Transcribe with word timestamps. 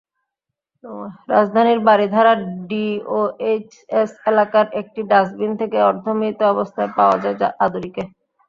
রাজধানীর 1.29 1.79
বারিধারা 1.87 2.33
ডিওএইচএস 2.69 4.11
এলাকার 4.27 4.65
একটি 4.81 5.01
ডাস্টবিন 5.11 5.51
থেকে 5.61 5.77
অর্ধমৃত 5.89 6.39
অবস্থায় 6.53 6.91
পাওয়া 6.97 7.17
যায় 7.23 7.35
আদুরিকে। 7.65 8.03